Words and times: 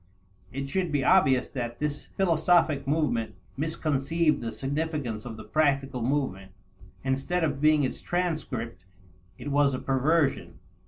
It 0.51 0.67
should 0.67 0.91
be 0.91 1.03
obvious 1.05 1.47
that 1.49 1.77
this 1.77 2.07
philosophic 2.07 2.87
movement 2.87 3.35
misconceived 3.55 4.41
the 4.41 4.51
significance 4.51 5.25
of 5.25 5.37
the 5.37 5.43
practical 5.43 6.01
movement. 6.01 6.53
Instead 7.03 7.43
of 7.43 7.61
being 7.61 7.83
its 7.83 8.01
transcript, 8.01 8.83
it 9.37 9.49
was 9.51 9.75
a 9.75 9.79
perversion. 9.79 10.57